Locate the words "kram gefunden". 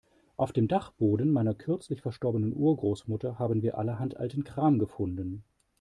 4.43-5.43